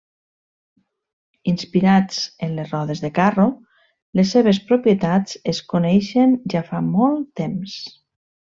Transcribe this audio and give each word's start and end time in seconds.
Inspirats 1.51 2.23
en 2.47 2.55
les 2.61 2.71
rodes 2.77 3.03
de 3.05 3.11
carro, 3.19 3.45
les 4.21 4.33
seves 4.37 4.61
propietats 4.71 5.39
es 5.55 5.61
coneixien 5.75 6.35
ja 6.57 6.67
fa 6.73 6.81
molt 6.91 7.29
temps. 7.45 7.77